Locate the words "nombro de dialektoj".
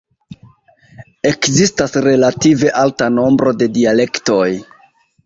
3.19-4.49